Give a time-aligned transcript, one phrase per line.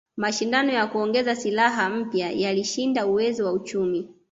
[0.17, 4.09] Mashindano ya kuongeza silaha mpya yalishinda uwezo wa uchumi